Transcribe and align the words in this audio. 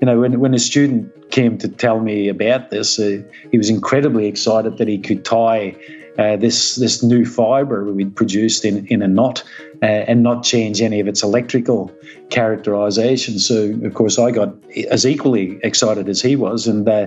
you 0.00 0.06
know, 0.06 0.20
when, 0.20 0.40
when 0.40 0.54
a 0.54 0.58
student 0.58 1.30
came 1.30 1.58
to 1.58 1.68
tell 1.68 2.00
me 2.00 2.28
about 2.28 2.70
this, 2.70 2.98
uh, 2.98 3.22
he 3.50 3.58
was 3.58 3.68
incredibly 3.68 4.26
excited 4.26 4.78
that 4.78 4.88
he 4.88 4.98
could 4.98 5.24
tie 5.24 5.76
uh, 6.18 6.36
this 6.36 6.76
this 6.76 7.02
new 7.02 7.24
fibre 7.24 7.84
we'd 7.84 8.14
produced 8.16 8.64
in, 8.64 8.86
in 8.88 9.00
a 9.00 9.08
knot 9.08 9.42
uh, 9.82 9.86
and 9.86 10.22
not 10.22 10.42
change 10.42 10.82
any 10.82 11.00
of 11.00 11.06
its 11.06 11.22
electrical 11.22 11.90
characterization. 12.30 13.38
So, 13.38 13.78
of 13.84 13.94
course, 13.94 14.18
I 14.18 14.30
got 14.30 14.54
as 14.90 15.06
equally 15.06 15.58
excited 15.62 16.08
as 16.08 16.20
he 16.20 16.36
was. 16.36 16.66
And 16.66 16.88
uh, 16.88 17.06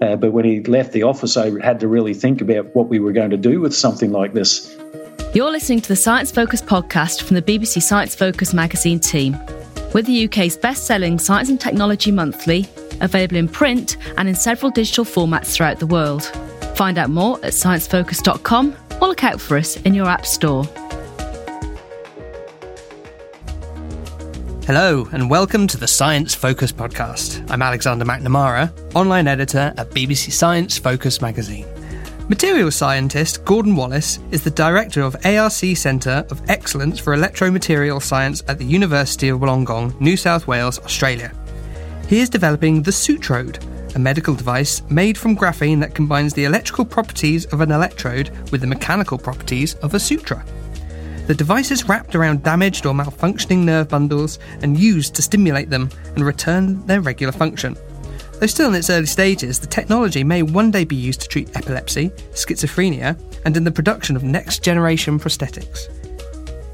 uh, 0.00 0.16
but 0.16 0.32
when 0.32 0.44
he 0.44 0.62
left 0.62 0.92
the 0.92 1.02
office, 1.02 1.36
I 1.36 1.58
had 1.60 1.80
to 1.80 1.88
really 1.88 2.14
think 2.14 2.40
about 2.40 2.74
what 2.74 2.88
we 2.88 2.98
were 2.98 3.12
going 3.12 3.30
to 3.30 3.36
do 3.36 3.60
with 3.60 3.74
something 3.74 4.12
like 4.12 4.34
this. 4.34 4.74
You're 5.34 5.50
listening 5.50 5.80
to 5.80 5.88
the 5.88 5.96
Science 5.96 6.30
Focus 6.30 6.62
podcast 6.62 7.22
from 7.22 7.34
the 7.34 7.42
BBC 7.42 7.82
Science 7.82 8.14
Focus 8.14 8.54
magazine 8.54 9.00
team. 9.00 9.36
We're 9.94 10.02
the 10.02 10.24
UK's 10.24 10.56
best 10.56 10.86
selling 10.86 11.20
science 11.20 11.48
and 11.48 11.60
technology 11.60 12.10
monthly, 12.10 12.66
available 13.00 13.36
in 13.36 13.46
print 13.46 13.96
and 14.16 14.28
in 14.28 14.34
several 14.34 14.72
digital 14.72 15.04
formats 15.04 15.54
throughout 15.54 15.78
the 15.78 15.86
world. 15.86 16.24
Find 16.74 16.98
out 16.98 17.10
more 17.10 17.36
at 17.44 17.52
sciencefocus.com 17.52 18.76
or 19.00 19.06
look 19.06 19.22
out 19.22 19.40
for 19.40 19.56
us 19.56 19.76
in 19.82 19.94
your 19.94 20.06
App 20.06 20.26
Store. 20.26 20.64
Hello, 24.66 25.06
and 25.12 25.30
welcome 25.30 25.68
to 25.68 25.76
the 25.76 25.86
Science 25.86 26.34
Focus 26.34 26.72
podcast. 26.72 27.48
I'm 27.48 27.62
Alexander 27.62 28.04
McNamara, 28.04 28.72
online 28.96 29.28
editor 29.28 29.72
at 29.76 29.90
BBC 29.90 30.32
Science 30.32 30.76
Focus 30.76 31.20
magazine. 31.20 31.66
Materials 32.26 32.74
scientist 32.74 33.44
Gordon 33.44 33.76
Wallace 33.76 34.18
is 34.30 34.42
the 34.42 34.50
director 34.50 35.02
of 35.02 35.14
ARC 35.26 35.52
Centre 35.52 36.24
of 36.30 36.40
Excellence 36.48 36.98
for 36.98 37.14
Electromaterials 37.14 38.04
Science 38.04 38.42
at 38.48 38.58
the 38.58 38.64
University 38.64 39.28
of 39.28 39.40
Wollongong, 39.40 40.00
New 40.00 40.16
South 40.16 40.46
Wales, 40.46 40.78
Australia. 40.78 41.32
He 42.08 42.20
is 42.20 42.30
developing 42.30 42.82
the 42.82 42.92
Sutrode, 42.92 43.62
a 43.94 43.98
medical 43.98 44.34
device 44.34 44.80
made 44.88 45.18
from 45.18 45.36
graphene 45.36 45.80
that 45.80 45.94
combines 45.94 46.32
the 46.32 46.46
electrical 46.46 46.86
properties 46.86 47.44
of 47.52 47.60
an 47.60 47.70
electrode 47.70 48.30
with 48.50 48.62
the 48.62 48.66
mechanical 48.66 49.18
properties 49.18 49.74
of 49.76 49.92
a 49.92 50.00
suture. 50.00 50.42
The 51.26 51.34
device 51.34 51.70
is 51.70 51.86
wrapped 51.90 52.14
around 52.14 52.42
damaged 52.42 52.86
or 52.86 52.94
malfunctioning 52.94 53.64
nerve 53.64 53.90
bundles 53.90 54.38
and 54.62 54.78
used 54.78 55.14
to 55.16 55.22
stimulate 55.22 55.68
them 55.68 55.90
and 56.14 56.24
return 56.24 56.86
their 56.86 57.02
regular 57.02 57.32
function. 57.32 57.76
Though 58.44 58.48
still 58.48 58.68
in 58.68 58.74
its 58.74 58.90
early 58.90 59.06
stages, 59.06 59.58
the 59.58 59.66
technology 59.66 60.22
may 60.22 60.42
one 60.42 60.70
day 60.70 60.84
be 60.84 60.94
used 60.94 61.22
to 61.22 61.28
treat 61.28 61.56
epilepsy, 61.56 62.10
schizophrenia, 62.34 63.18
and 63.46 63.56
in 63.56 63.64
the 63.64 63.72
production 63.72 64.16
of 64.16 64.22
next 64.22 64.62
generation 64.62 65.18
prosthetics. 65.18 65.88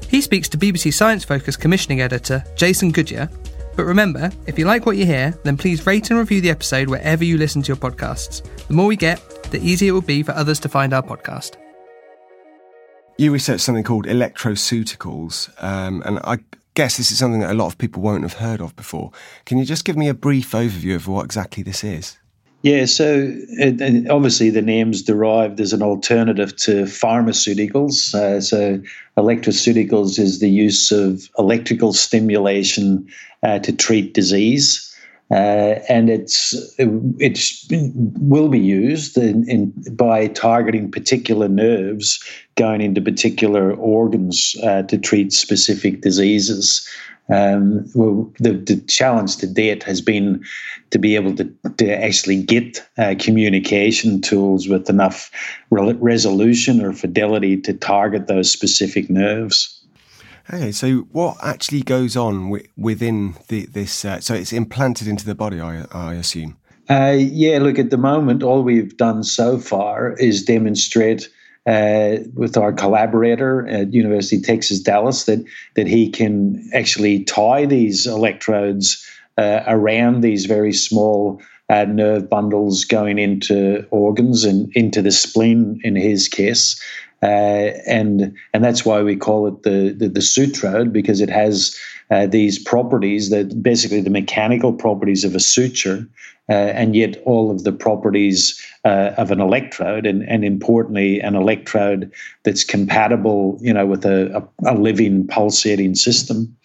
He 0.09 0.19
speaks 0.19 0.49
to 0.49 0.57
BBC 0.57 0.93
Science 0.93 1.23
Focus 1.23 1.55
commissioning 1.55 2.01
editor 2.01 2.43
Jason 2.57 2.91
Goodyer. 2.91 3.31
But 3.77 3.85
remember, 3.85 4.31
if 4.47 4.59
you 4.59 4.65
like 4.65 4.85
what 4.85 4.97
you 4.97 5.05
hear, 5.05 5.33
then 5.45 5.55
please 5.55 5.87
rate 5.87 6.09
and 6.09 6.19
review 6.19 6.41
the 6.41 6.49
episode 6.49 6.89
wherever 6.89 7.23
you 7.23 7.37
listen 7.37 7.61
to 7.61 7.67
your 7.69 7.77
podcasts. 7.77 8.43
The 8.67 8.73
more 8.73 8.87
we 8.87 8.97
get, 8.97 9.21
the 9.51 9.65
easier 9.65 9.91
it 9.91 9.93
will 9.93 10.01
be 10.01 10.23
for 10.23 10.33
others 10.33 10.59
to 10.59 10.67
find 10.67 10.91
our 10.91 11.01
podcast. 11.01 11.55
You 13.17 13.31
researched 13.31 13.63
something 13.63 13.85
called 13.85 14.07
electroceuticals, 14.07 15.63
um, 15.63 16.03
and 16.05 16.19
I 16.25 16.39
guess 16.73 16.97
this 16.97 17.11
is 17.11 17.17
something 17.17 17.41
that 17.41 17.51
a 17.51 17.55
lot 17.55 17.67
of 17.67 17.77
people 17.77 18.01
won't 18.01 18.23
have 18.23 18.33
heard 18.33 18.61
of 18.61 18.75
before. 18.75 19.11
Can 19.45 19.57
you 19.57 19.65
just 19.65 19.85
give 19.85 19.97
me 19.97 20.07
a 20.07 20.13
brief 20.13 20.51
overview 20.51 20.95
of 20.95 21.07
what 21.07 21.25
exactly 21.25 21.63
this 21.63 21.83
is? 21.83 22.17
Yeah, 22.63 22.85
so 22.85 23.33
obviously 24.09 24.51
the 24.51 24.61
name's 24.61 25.01
derived 25.01 25.59
as 25.59 25.73
an 25.73 25.81
alternative 25.81 26.55
to 26.57 26.83
pharmaceuticals. 26.83 28.13
Uh, 28.13 28.39
so 28.39 28.79
electroceuticals 29.17 30.19
is 30.19 30.39
the 30.39 30.49
use 30.49 30.91
of 30.91 31.27
electrical 31.39 31.91
stimulation 31.91 33.07
uh, 33.41 33.57
to 33.59 33.73
treat 33.73 34.13
disease. 34.13 34.90
Uh, 35.31 35.79
and 35.87 36.09
it's 36.09 36.53
it 36.77 36.89
will 38.19 38.49
be 38.49 38.59
used 38.59 39.17
in, 39.17 39.47
in, 39.49 39.71
by 39.93 40.27
targeting 40.27 40.91
particular 40.91 41.47
nerves 41.47 42.21
going 42.55 42.81
into 42.81 42.99
particular 42.99 43.73
organs 43.75 44.57
uh, 44.63 44.81
to 44.83 44.97
treat 44.97 45.31
specific 45.31 46.01
diseases. 46.01 46.85
Um, 47.29 47.89
well, 47.95 48.33
the, 48.39 48.53
the, 48.53 48.75
challenge 48.87 49.37
to 49.37 49.47
date 49.47 49.83
has 49.83 50.01
been 50.01 50.43
to 50.89 50.99
be 50.99 51.15
able 51.15 51.33
to, 51.37 51.49
to 51.77 51.89
actually 51.89 52.43
get 52.43 52.85
uh, 52.97 53.15
communication 53.17 54.19
tools 54.19 54.67
with 54.67 54.89
enough 54.89 55.31
re- 55.69 55.93
resolution 55.93 56.83
or 56.83 56.91
fidelity 56.91 57.55
to 57.61 57.73
target 57.73 58.27
those 58.27 58.51
specific 58.51 59.09
nerves. 59.09 59.80
Okay, 60.53 60.71
so 60.73 61.07
what 61.11 61.37
actually 61.41 61.81
goes 61.81 62.17
on 62.17 62.45
w- 62.45 62.67
within 62.75 63.35
the, 63.47 63.65
this? 63.67 64.03
Uh, 64.03 64.19
so 64.19 64.33
it's 64.33 64.51
implanted 64.51 65.07
into 65.07 65.25
the 65.25 65.35
body, 65.35 65.61
I, 65.61 65.85
I 65.91 66.15
assume. 66.15 66.57
Uh, 66.89 67.15
yeah, 67.17 67.57
look, 67.59 67.79
at 67.79 67.89
the 67.89 67.97
moment, 67.97 68.43
all 68.43 68.63
we've 68.63 68.97
done 68.97 69.23
so 69.23 69.57
far 69.57 70.13
is 70.13 70.43
demonstrate 70.43 71.29
uh, 71.65 72.17
with 72.33 72.57
our 72.57 72.73
collaborator 72.73 73.65
at 73.67 73.93
University 73.93 74.37
of 74.37 74.43
Texas 74.43 74.79
Dallas 74.79 75.25
that 75.25 75.43
that 75.75 75.87
he 75.87 76.09
can 76.09 76.69
actually 76.73 77.23
tie 77.23 77.65
these 77.65 78.05
electrodes 78.05 79.05
uh, 79.37 79.61
around 79.67 80.21
these 80.21 80.47
very 80.47 80.73
small 80.73 81.41
uh, 81.71 81.85
nerve 81.85 82.29
bundles 82.29 82.85
going 82.85 83.17
into 83.17 83.87
organs 83.89 84.43
and 84.43 84.71
into 84.75 85.01
the 85.01 85.11
spleen 85.11 85.79
in 85.83 85.95
his 85.95 86.27
case. 86.27 86.79
Uh, 87.23 87.71
and 87.85 88.35
and 88.53 88.63
that's 88.63 88.83
why 88.83 89.01
we 89.01 89.15
call 89.15 89.47
it 89.47 89.63
the 89.63 89.95
the, 89.97 90.09
the 90.09 90.89
because 90.91 91.21
it 91.21 91.29
has 91.29 91.77
uh, 92.09 92.25
these 92.27 92.59
properties 92.59 93.29
that 93.29 93.61
basically 93.61 94.01
the 94.01 94.09
mechanical 94.09 94.73
properties 94.73 95.23
of 95.23 95.35
a 95.35 95.39
suture, 95.39 96.07
uh, 96.49 96.53
and 96.53 96.95
yet 96.95 97.21
all 97.25 97.51
of 97.51 97.63
the 97.63 97.71
properties 97.71 98.59
uh, 98.85 99.11
of 99.17 99.31
an 99.31 99.39
electrode, 99.39 100.07
and, 100.07 100.27
and 100.27 100.43
importantly, 100.43 101.21
an 101.21 101.35
electrode 101.35 102.11
that's 102.43 102.63
compatible, 102.63 103.57
you 103.61 103.71
know, 103.71 103.85
with 103.85 104.03
a, 104.03 104.35
a, 104.65 104.73
a 104.73 104.75
living 104.75 105.27
pulsating 105.27 105.95
system. 105.95 106.57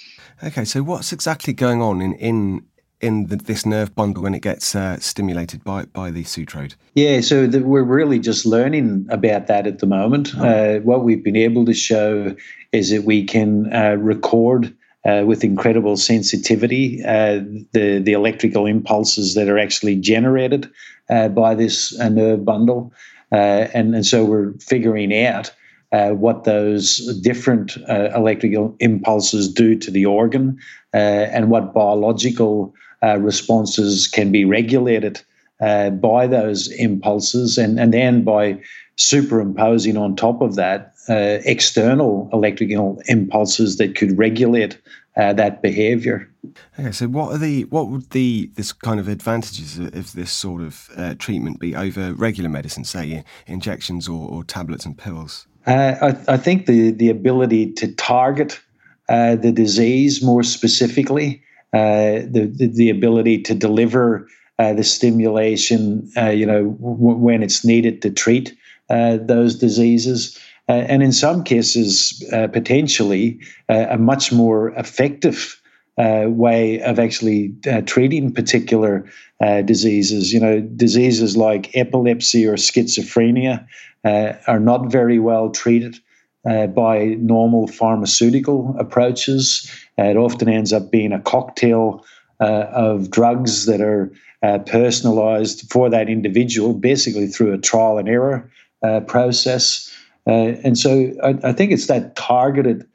Okay, 0.42 0.64
so 0.64 0.82
what's 0.82 1.12
exactly 1.12 1.52
going 1.52 1.82
on 1.82 2.00
in 2.00 2.14
in 2.14 2.62
in 3.00 3.26
the, 3.26 3.36
this 3.36 3.66
nerve 3.66 3.94
bundle 3.94 4.22
when 4.22 4.34
it 4.34 4.42
gets 4.42 4.74
uh, 4.74 4.98
stimulated 4.98 5.62
by 5.64 5.84
by 5.86 6.10
the 6.10 6.24
sutrode? 6.24 6.74
Yeah, 6.94 7.20
so 7.20 7.46
the, 7.46 7.60
we're 7.60 7.82
really 7.82 8.18
just 8.18 8.46
learning 8.46 9.06
about 9.10 9.46
that 9.46 9.66
at 9.66 9.78
the 9.78 9.86
moment. 9.86 10.32
Oh. 10.36 10.44
Uh, 10.44 10.78
what 10.80 11.04
we've 11.04 11.22
been 11.22 11.36
able 11.36 11.64
to 11.66 11.74
show 11.74 12.34
is 12.72 12.90
that 12.90 13.04
we 13.04 13.24
can 13.24 13.72
uh, 13.72 13.96
record. 13.98 14.74
Uh, 15.04 15.22
with 15.24 15.44
incredible 15.44 15.96
sensitivity, 15.96 17.00
uh, 17.04 17.38
the 17.70 18.00
the 18.02 18.12
electrical 18.12 18.66
impulses 18.66 19.34
that 19.34 19.48
are 19.48 19.56
actually 19.56 19.94
generated 19.94 20.68
uh, 21.10 21.28
by 21.28 21.54
this 21.54 21.96
nerve 21.96 22.44
bundle, 22.44 22.92
and 23.30 23.94
and 23.94 24.04
so 24.04 24.24
we're 24.24 24.52
figuring 24.54 25.16
out 25.24 25.52
uh, 25.92 26.10
what 26.10 26.44
those 26.44 26.98
different 27.22 27.76
uh, 27.88 28.10
electrical 28.14 28.76
impulses 28.80 29.52
do 29.52 29.76
to 29.76 29.90
the 29.90 30.04
organ 30.04 30.58
uh, 30.94 30.96
and 30.96 31.50
what 31.50 31.72
biological 31.72 32.74
uh, 33.02 33.18
responses 33.18 34.08
can 34.08 34.32
be 34.32 34.44
regulated 34.44 35.20
uh, 35.60 35.90
by 35.90 36.26
those 36.26 36.68
impulses, 36.72 37.58
and, 37.58 37.80
and 37.80 37.94
then 37.94 38.22
by 38.24 38.58
superimposing 38.96 39.96
on 39.96 40.16
top 40.16 40.40
of 40.42 40.54
that 40.56 40.94
uh, 41.08 41.38
external 41.44 42.28
electrical 42.32 43.00
impulses 43.06 43.76
that 43.76 43.94
could 43.94 44.18
regulate 44.18 44.78
uh, 45.16 45.32
that 45.32 45.62
behavior. 45.62 46.30
Okay, 46.78 46.92
so 46.92 47.06
what 47.06 47.32
are 47.32 47.38
the 47.38 47.64
what 47.64 47.88
would 47.88 48.10
the 48.10 48.50
this 48.54 48.72
kind 48.72 49.00
of 49.00 49.08
advantages 49.08 49.78
of 49.78 50.12
this 50.12 50.30
sort 50.30 50.60
of 50.60 50.90
uh, 50.96 51.14
treatment 51.18 51.58
be 51.58 51.74
over 51.74 52.12
regular 52.12 52.50
medicine, 52.50 52.84
say 52.84 53.24
injections 53.46 54.08
or, 54.08 54.28
or 54.28 54.44
tablets 54.44 54.84
and 54.84 54.98
pills? 54.98 55.46
Uh, 55.66 55.94
I, 56.28 56.34
I, 56.34 56.36
think 56.36 56.66
the 56.66 56.90
the 56.90 57.08
ability 57.08 57.72
to 57.72 57.92
target 57.94 58.60
the 59.08 59.52
disease 59.54 60.22
more 60.22 60.42
specifically 60.42 61.42
uh, 61.42 61.45
the, 61.76 62.52
the, 62.54 62.66
the 62.68 62.90
ability 62.90 63.42
to 63.42 63.54
deliver 63.54 64.28
uh, 64.58 64.72
the 64.72 64.84
stimulation, 64.84 66.10
uh, 66.16 66.30
you 66.30 66.46
know, 66.46 66.70
w- 66.80 67.16
when 67.16 67.42
it's 67.42 67.64
needed 67.64 68.02
to 68.02 68.10
treat 68.10 68.56
those 68.88 69.56
diseases. 69.56 70.38
and 70.68 71.02
in 71.02 71.12
some 71.12 71.42
cases, 71.44 72.24
potentially 72.52 73.38
a 73.68 73.98
much 73.98 74.32
more 74.32 74.70
effective 74.70 75.60
uh, 75.98 76.24
way 76.28 76.80
of 76.82 76.98
actually 76.98 77.54
uh, 77.70 77.80
treating 77.82 78.32
particular 78.32 79.08
uh, 79.40 79.62
diseases. 79.62 80.32
You 80.32 80.40
know, 80.40 80.60
diseases 80.60 81.36
like 81.36 81.74
epilepsy 81.74 82.46
or 82.46 82.56
schizophrenia 82.56 83.66
are 84.04 84.60
not 84.60 84.92
very 84.92 85.18
well 85.18 85.50
treated 85.50 85.98
uh, 86.46 86.66
by 86.68 87.16
normal 87.18 87.66
pharmaceutical 87.66 88.74
approaches. 88.78 89.70
Uh, 89.98 90.04
it 90.04 90.16
often 90.16 90.48
ends 90.48 90.72
up 90.72 90.90
being 90.90 91.12
a 91.12 91.20
cocktail 91.20 92.04
uh, 92.40 92.66
of 92.72 93.10
drugs 93.10 93.66
that 93.66 93.80
are 93.80 94.12
uh, 94.42 94.58
personalized 94.58 95.70
for 95.72 95.90
that 95.90 96.08
individual, 96.08 96.74
basically 96.74 97.26
through 97.26 97.52
a 97.52 97.58
trial 97.58 97.98
and 97.98 98.08
error 98.08 98.50
uh, 98.82 99.00
process. 99.00 99.92
Uh, 100.26 100.54
and 100.62 100.78
so 100.78 101.12
I, 101.22 101.48
I, 101.48 101.52
think 101.52 101.72
it's 101.72 101.86
that 101.86 102.16
targeted 102.16 102.86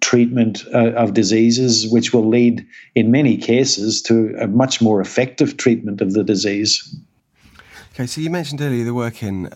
treatment 0.00 0.64
of 0.72 1.14
diseases 1.14 1.86
which 1.92 2.12
will 2.12 2.28
lead, 2.28 2.66
in 2.96 3.10
many 3.10 3.36
cases, 3.36 4.02
to 4.02 4.34
a 4.40 4.48
much 4.48 4.80
more 4.80 5.00
effective 5.00 5.58
treatment 5.58 6.00
of 6.00 6.12
the 6.12 6.24
disease. 6.24 6.96
Okay, 7.92 8.06
so 8.06 8.20
you 8.20 8.30
mentioned 8.30 8.60
earlier 8.60 8.84
the 8.84 8.94
work 8.94 9.22
in 9.22 9.46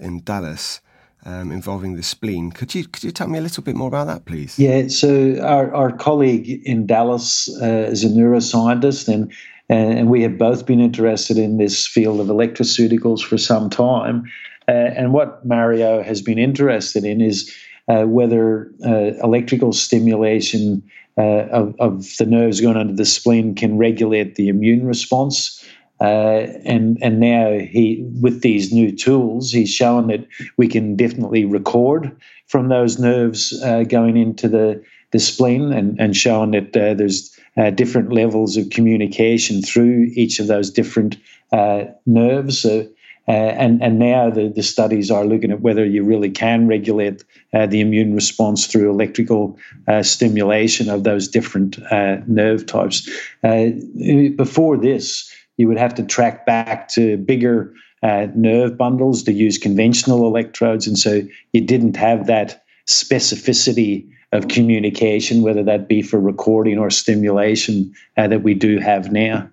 in 0.00 0.22
Dallas 0.22 0.80
um, 1.24 1.52
involving 1.52 1.96
the 1.96 2.02
spleen. 2.02 2.50
Could 2.52 2.74
you 2.74 2.86
could 2.86 3.04
you 3.04 3.10
tell 3.10 3.28
me 3.28 3.38
a 3.38 3.42
little 3.42 3.62
bit 3.62 3.76
more 3.76 3.88
about 3.88 4.06
that, 4.06 4.24
please? 4.24 4.58
Yeah. 4.58 4.88
So 4.88 5.38
our, 5.42 5.74
our 5.74 5.92
colleague 5.92 6.48
in 6.64 6.86
Dallas 6.86 7.48
uh, 7.60 7.88
is 7.90 8.04
a 8.04 8.08
neuroscientist, 8.08 9.08
and 9.08 9.32
and 9.68 10.10
we 10.10 10.22
have 10.22 10.38
both 10.38 10.66
been 10.66 10.80
interested 10.80 11.38
in 11.38 11.56
this 11.56 11.86
field 11.86 12.20
of 12.20 12.26
electroceuticals 12.26 13.22
for 13.22 13.38
some 13.38 13.70
time. 13.70 14.24
Uh, 14.68 14.72
and 14.72 15.12
what 15.12 15.44
Mario 15.44 16.02
has 16.02 16.22
been 16.22 16.38
interested 16.38 17.04
in 17.04 17.20
is 17.20 17.54
uh, 17.88 18.04
whether 18.04 18.70
uh, 18.84 19.12
electrical 19.22 19.72
stimulation 19.72 20.82
uh, 21.18 21.46
of, 21.50 21.74
of 21.78 22.16
the 22.18 22.26
nerves 22.26 22.60
going 22.60 22.76
under 22.76 22.94
the 22.94 23.04
spleen 23.04 23.54
can 23.54 23.76
regulate 23.76 24.34
the 24.34 24.48
immune 24.48 24.86
response. 24.86 25.64
Uh, 26.00 26.46
and 26.64 26.98
and 27.02 27.20
now 27.20 27.52
he 27.52 28.04
with 28.20 28.42
these 28.42 28.72
new 28.72 28.90
tools, 28.90 29.52
he's 29.52 29.72
shown 29.72 30.08
that 30.08 30.26
we 30.56 30.66
can 30.66 30.96
definitely 30.96 31.44
record 31.44 32.14
from 32.46 32.68
those 32.68 32.98
nerves 32.98 33.58
uh, 33.62 33.84
going 33.84 34.16
into 34.16 34.48
the 34.48 34.82
the 35.12 35.20
spleen, 35.20 35.72
and 35.72 35.98
and 36.00 36.16
showing 36.16 36.50
that 36.50 36.76
uh, 36.76 36.94
there's 36.94 37.38
uh, 37.56 37.70
different 37.70 38.12
levels 38.12 38.56
of 38.56 38.70
communication 38.70 39.62
through 39.62 40.10
each 40.14 40.40
of 40.40 40.48
those 40.48 40.68
different 40.68 41.16
uh, 41.52 41.84
nerves. 42.06 42.66
Uh, 42.66 42.84
and 43.26 43.82
and 43.82 43.98
now 43.98 44.28
the, 44.28 44.48
the 44.48 44.62
studies 44.62 45.10
are 45.10 45.24
looking 45.24 45.52
at 45.52 45.62
whether 45.62 45.86
you 45.86 46.04
really 46.04 46.28
can 46.28 46.66
regulate 46.66 47.24
the 47.52 47.80
immune 47.80 48.14
response 48.14 48.66
through 48.66 48.90
electrical 48.90 49.56
stimulation 50.02 50.90
of 50.90 51.04
those 51.04 51.26
different 51.26 51.78
nerve 52.28 52.66
types. 52.66 53.08
before 54.36 54.76
this, 54.76 55.32
you 55.56 55.68
would 55.68 55.78
have 55.78 55.94
to 55.94 56.02
track 56.02 56.46
back 56.46 56.88
to 56.88 57.16
bigger 57.18 57.72
uh, 58.02 58.26
nerve 58.34 58.76
bundles 58.76 59.22
to 59.22 59.32
use 59.32 59.56
conventional 59.56 60.26
electrodes. 60.26 60.86
And 60.86 60.98
so 60.98 61.22
you 61.52 61.60
didn't 61.60 61.96
have 61.96 62.26
that 62.26 62.64
specificity 62.86 64.06
of 64.32 64.48
communication, 64.48 65.42
whether 65.42 65.62
that 65.62 65.88
be 65.88 66.02
for 66.02 66.20
recording 66.20 66.78
or 66.78 66.90
stimulation, 66.90 67.94
uh, 68.16 68.28
that 68.28 68.42
we 68.42 68.52
do 68.52 68.78
have 68.78 69.12
now. 69.12 69.48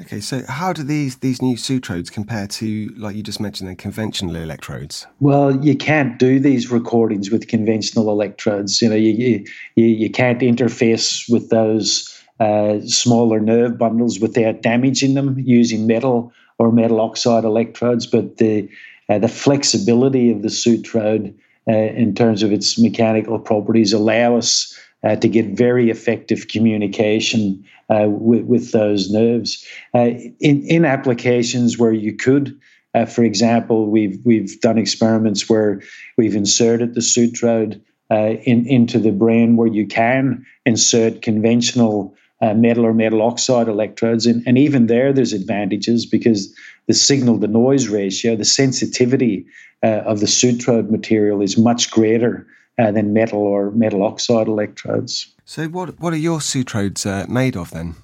Okay, 0.00 0.20
so 0.20 0.42
how 0.48 0.72
do 0.72 0.82
these 0.82 1.16
these 1.16 1.42
new 1.42 1.56
sutrodes 1.56 2.08
compare 2.08 2.46
to, 2.46 2.88
like 2.96 3.14
you 3.14 3.22
just 3.22 3.40
mentioned, 3.40 3.68
the 3.68 3.74
conventional 3.74 4.36
electrodes? 4.36 5.06
Well, 5.20 5.62
you 5.62 5.76
can't 5.76 6.18
do 6.18 6.40
these 6.40 6.70
recordings 6.70 7.30
with 7.30 7.46
conventional 7.46 8.10
electrodes. 8.10 8.80
You 8.80 8.88
know, 8.88 8.94
you 8.96 9.44
you, 9.76 9.84
you 9.84 10.10
can't 10.10 10.40
interface 10.40 11.30
with 11.30 11.50
those 11.50 12.08
uh, 12.42 12.80
smaller 12.86 13.38
nerve 13.38 13.78
bundles 13.78 14.18
without 14.18 14.62
damaging 14.62 15.14
them 15.14 15.38
using 15.38 15.86
metal 15.86 16.32
or 16.58 16.72
metal 16.72 17.00
oxide 17.00 17.44
electrodes. 17.44 18.04
But 18.04 18.38
the 18.38 18.68
uh, 19.08 19.18
the 19.18 19.28
flexibility 19.28 20.32
of 20.32 20.42
the 20.42 20.48
sutrode 20.48 21.34
uh, 21.68 21.72
in 21.72 22.14
terms 22.14 22.42
of 22.42 22.50
its 22.50 22.78
mechanical 22.80 23.38
properties 23.38 23.92
allow 23.92 24.36
us 24.36 24.76
uh, 25.04 25.14
to 25.16 25.28
get 25.28 25.56
very 25.56 25.88
effective 25.88 26.48
communication 26.48 27.64
uh, 27.88 28.06
with, 28.08 28.44
with, 28.46 28.72
those 28.72 29.10
nerves. 29.10 29.64
in 29.94 30.34
in 30.40 30.84
applications 30.84 31.78
where 31.78 31.92
you 31.92 32.12
could. 32.12 32.58
Uh, 32.94 33.06
for 33.06 33.22
example, 33.22 33.88
we've 33.88 34.18
we've 34.24 34.60
done 34.60 34.78
experiments 34.78 35.48
where 35.48 35.80
we've 36.18 36.34
inserted 36.34 36.94
the 36.94 37.00
sutrode 37.00 37.80
uh, 38.10 38.36
in, 38.44 38.66
into 38.66 38.98
the 38.98 39.12
brain 39.12 39.56
where 39.56 39.68
you 39.68 39.86
can 39.86 40.44
insert 40.66 41.22
conventional 41.22 42.16
uh, 42.42 42.54
metal 42.54 42.84
or 42.84 42.92
metal 42.92 43.22
oxide 43.22 43.68
electrodes. 43.68 44.26
And, 44.26 44.42
and 44.46 44.58
even 44.58 44.88
there, 44.88 45.12
there's 45.12 45.32
advantages 45.32 46.04
because 46.04 46.52
the 46.88 46.94
signal 46.94 47.40
to 47.40 47.46
noise 47.46 47.88
ratio, 47.88 48.34
the 48.36 48.44
sensitivity 48.44 49.46
uh, 49.82 50.02
of 50.04 50.20
the 50.20 50.26
sutrode 50.26 50.90
material 50.90 51.40
is 51.40 51.56
much 51.56 51.90
greater 51.90 52.46
uh, 52.78 52.90
than 52.90 53.12
metal 53.12 53.40
or 53.40 53.70
metal 53.70 54.02
oxide 54.02 54.48
electrodes. 54.48 55.32
So, 55.44 55.68
what, 55.68 56.00
what 56.00 56.12
are 56.12 56.18
your 56.18 56.40
sutrodes 56.40 57.06
uh, 57.06 57.26
made 57.28 57.56
of 57.56 57.70
then? 57.70 57.94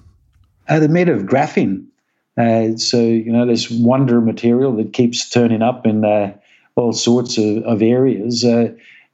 Uh, 0.67 0.79
they're 0.79 0.89
made 0.89 1.09
of 1.09 1.23
graphene. 1.23 1.85
Uh, 2.37 2.77
so, 2.77 3.01
you 3.01 3.31
know, 3.31 3.45
this 3.45 3.69
wonder 3.69 4.21
material 4.21 4.73
that 4.77 4.93
keeps 4.93 5.29
turning 5.29 5.61
up 5.61 5.85
in 5.85 6.05
all 6.75 6.93
sorts 6.93 7.37
of, 7.37 7.63
of 7.63 7.81
areas. 7.81 8.45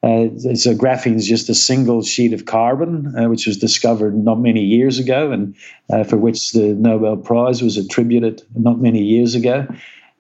Uh, 0.06 0.30
so 0.54 0.76
graphene 0.76 1.16
is 1.16 1.28
just 1.28 1.50
a 1.50 1.56
single 1.56 2.04
sheet 2.04 2.32
of 2.32 2.46
carbon, 2.46 3.12
uh, 3.18 3.28
which 3.28 3.48
was 3.48 3.58
discovered 3.58 4.16
not 4.16 4.40
many 4.40 4.64
years 4.64 5.00
ago, 5.00 5.32
and 5.32 5.56
uh, 5.92 6.04
for 6.04 6.18
which 6.18 6.52
the 6.52 6.76
Nobel 6.76 7.18
Prize 7.18 7.64
was 7.64 7.76
attributed 7.76 8.44
not 8.56 8.80
many 8.80 9.02
years 9.02 9.34
ago. 9.34 9.66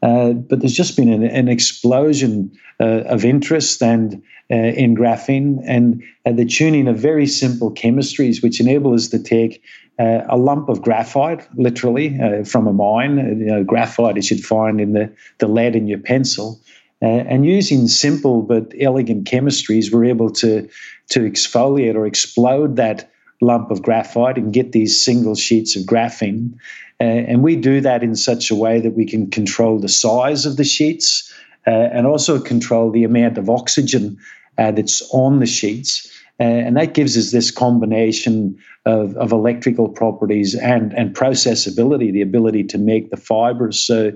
Uh, 0.01 0.33
but 0.49 0.59
there's 0.59 0.73
just 0.73 0.97
been 0.97 1.13
an, 1.13 1.23
an 1.23 1.47
explosion 1.47 2.51
uh, 2.79 3.03
of 3.15 3.23
interest 3.23 3.83
and 3.83 4.23
uh, 4.51 4.55
in 4.55 4.95
graphene 4.95 5.61
and 5.65 6.03
the 6.25 6.45
tuning 6.45 6.87
of 6.87 6.97
very 6.97 7.27
simple 7.27 7.71
chemistries, 7.71 8.41
which 8.41 8.59
enable 8.59 8.93
us 8.93 9.07
to 9.09 9.19
take 9.19 9.61
a 9.97 10.37
lump 10.37 10.67
of 10.67 10.81
graphite, 10.81 11.47
literally 11.55 12.09
from 12.43 12.67
a 12.67 12.73
mine, 12.73 13.17
you 13.39 13.45
know, 13.45 13.63
graphite 13.63 14.15
you 14.17 14.21
should 14.21 14.43
find 14.43 14.81
in 14.81 14.93
the, 14.93 15.09
the 15.37 15.47
lead 15.47 15.75
in 15.75 15.87
your 15.87 15.99
pencil, 15.99 16.47
Uh, 16.55 16.84
and 17.01 17.45
using 17.45 17.87
simple 17.87 18.41
but 18.41 18.73
elegant 18.79 19.27
chemistries, 19.27 19.91
we're 19.91 20.05
able 20.05 20.29
to, 20.31 20.67
to 21.09 21.19
exfoliate 21.19 21.95
or 21.95 22.05
explode 22.05 22.75
that 22.77 23.11
lump 23.41 23.71
of 23.71 23.81
graphite 23.81 24.37
and 24.37 24.53
get 24.53 24.71
these 24.71 24.99
single 24.99 25.35
sheets 25.35 25.75
of 25.75 25.83
graphene. 25.83 26.53
Uh, 26.99 27.03
and 27.03 27.43
we 27.43 27.55
do 27.55 27.81
that 27.81 28.03
in 28.03 28.15
such 28.15 28.49
a 28.49 28.55
way 28.55 28.79
that 28.79 28.95
we 28.95 29.05
can 29.05 29.29
control 29.29 29.79
the 29.79 29.89
size 29.89 30.45
of 30.45 30.57
the 30.57 30.63
sheets 30.63 31.33
uh, 31.67 31.69
and 31.69 32.07
also 32.07 32.39
control 32.39 32.91
the 32.91 33.03
amount 33.03 33.37
of 33.37 33.49
oxygen 33.49 34.17
uh, 34.57 34.71
that's 34.71 35.01
on 35.11 35.39
the 35.39 35.45
sheets. 35.45 36.09
Uh, 36.39 36.43
and 36.43 36.75
that 36.75 36.93
gives 36.93 37.17
us 37.17 37.31
this 37.31 37.49
combination 37.49 38.57
of, 38.85 39.15
of 39.15 39.31
electrical 39.31 39.89
properties 39.89 40.53
and, 40.53 40.93
and 40.93 41.15
processability, 41.15 42.11
the 42.11 42.21
ability 42.21 42.63
to 42.63 42.77
make 42.77 43.09
the 43.09 43.17
fibers. 43.17 43.79
So, 43.79 44.09
uh, 44.09 44.11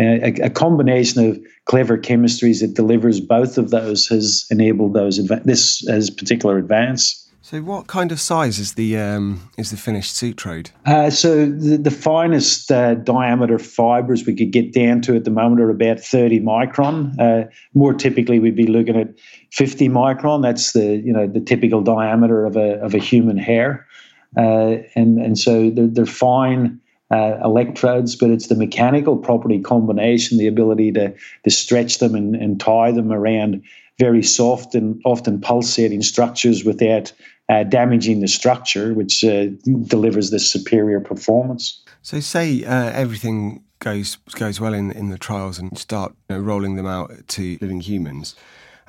a, 0.00 0.46
a, 0.46 0.50
combination 0.50 1.28
of 1.28 1.38
clever 1.66 1.98
chemistries 1.98 2.60
that 2.60 2.74
delivers 2.74 3.20
both 3.20 3.58
of 3.58 3.70
those 3.70 4.06
has 4.08 4.46
enabled 4.50 4.94
those 4.94 5.18
this 5.44 5.86
as 5.88 6.10
particular 6.10 6.58
advance. 6.58 7.30
So, 7.42 7.62
what 7.62 7.88
kind 7.88 8.12
of 8.12 8.20
size 8.20 8.60
is 8.60 8.74
the 8.74 8.96
um, 8.96 9.50
is 9.56 9.70
the 9.70 9.76
finished 9.76 10.14
Sutrode? 10.14 10.70
Uh, 10.86 11.10
so, 11.10 11.46
the, 11.46 11.78
the 11.78 11.90
finest 11.90 12.70
uh, 12.70 12.94
diameter 12.94 13.58
fibres 13.58 14.24
we 14.24 14.36
could 14.36 14.52
get 14.52 14.72
down 14.72 15.00
to 15.02 15.16
at 15.16 15.24
the 15.24 15.30
moment 15.30 15.60
are 15.60 15.70
about 15.70 15.98
30 15.98 16.40
micron. 16.42 17.18
Uh, 17.18 17.48
more 17.74 17.92
typically, 17.92 18.38
we'd 18.38 18.54
be 18.54 18.68
looking 18.68 18.94
at 18.94 19.08
50 19.52 19.88
micron. 19.88 20.42
That's 20.42 20.74
the 20.74 20.96
you 20.98 21.12
know 21.12 21.26
the 21.26 21.40
typical 21.40 21.82
diameter 21.82 22.44
of 22.44 22.56
a 22.56 22.78
of 22.82 22.94
a 22.94 22.98
human 22.98 23.36
hair, 23.36 23.84
uh, 24.36 24.76
and 24.94 25.18
and 25.18 25.36
so 25.36 25.70
they're, 25.70 25.88
they're 25.88 26.06
fine. 26.06 26.78
Uh, 27.12 27.40
electrodes, 27.42 28.14
but 28.14 28.30
it's 28.30 28.46
the 28.46 28.54
mechanical 28.54 29.16
property 29.16 29.58
combination, 29.58 30.38
the 30.38 30.46
ability 30.46 30.92
to, 30.92 31.12
to 31.42 31.50
stretch 31.50 31.98
them 31.98 32.14
and, 32.14 32.36
and 32.36 32.60
tie 32.60 32.92
them 32.92 33.10
around 33.10 33.60
very 33.98 34.22
soft 34.22 34.76
and 34.76 35.00
often 35.04 35.40
pulsating 35.40 36.02
structures 36.02 36.64
without 36.64 37.12
uh, 37.48 37.64
damaging 37.64 38.20
the 38.20 38.28
structure, 38.28 38.94
which 38.94 39.24
uh, 39.24 39.46
delivers 39.86 40.30
this 40.30 40.48
superior 40.48 41.00
performance. 41.00 41.82
So, 42.02 42.20
say 42.20 42.64
uh, 42.64 42.90
everything 42.90 43.64
goes 43.80 44.16
goes 44.34 44.60
well 44.60 44.72
in 44.72 44.92
in 44.92 45.10
the 45.10 45.18
trials 45.18 45.58
and 45.58 45.76
start 45.76 46.14
you 46.28 46.36
know, 46.36 46.42
rolling 46.42 46.76
them 46.76 46.86
out 46.86 47.10
to 47.28 47.58
living 47.60 47.80
humans. 47.80 48.36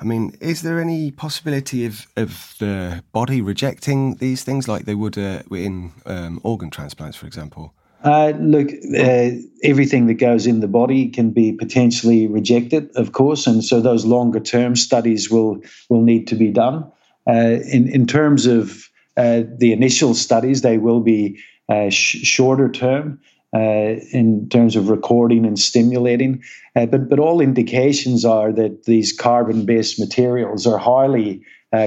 I 0.00 0.04
mean, 0.04 0.36
is 0.40 0.62
there 0.62 0.80
any 0.80 1.10
possibility 1.12 1.86
of, 1.86 2.06
of 2.16 2.54
the 2.58 3.04
body 3.12 3.40
rejecting 3.40 4.16
these 4.16 4.42
things 4.42 4.66
like 4.66 4.84
they 4.84 4.96
would 4.96 5.16
uh, 5.16 5.42
in 5.50 5.92
um, 6.06 6.40
organ 6.42 6.70
transplants, 6.70 7.16
for 7.16 7.26
example? 7.26 7.72
Uh, 8.04 8.32
look, 8.40 8.68
uh, 8.98 9.30
everything 9.62 10.06
that 10.06 10.14
goes 10.14 10.46
in 10.46 10.60
the 10.60 10.68
body 10.68 11.08
can 11.08 11.30
be 11.30 11.52
potentially 11.52 12.26
rejected, 12.26 12.90
of 12.96 13.12
course, 13.12 13.46
and 13.46 13.64
so 13.64 13.80
those 13.80 14.04
longer 14.04 14.40
term 14.40 14.74
studies 14.74 15.30
will 15.30 15.60
will 15.88 16.02
need 16.02 16.26
to 16.26 16.34
be 16.34 16.50
done. 16.50 16.84
Uh, 17.28 17.58
in 17.72 17.88
in 17.88 18.06
terms 18.06 18.46
of 18.46 18.88
uh, 19.16 19.42
the 19.58 19.72
initial 19.72 20.14
studies, 20.14 20.62
they 20.62 20.78
will 20.78 21.00
be 21.00 21.38
uh, 21.68 21.90
sh- 21.90 22.22
shorter 22.22 22.68
term. 22.68 23.20
Uh, 23.54 24.00
in 24.12 24.48
terms 24.48 24.76
of 24.76 24.88
recording 24.88 25.44
and 25.44 25.58
stimulating, 25.58 26.42
but 26.74 27.10
but 27.10 27.18
all 27.18 27.38
indications 27.38 28.24
are 28.24 28.50
that 28.50 28.84
these 28.84 29.12
carbon-based 29.12 30.00
materials 30.00 30.66
are 30.66 30.78
highly 30.78 31.42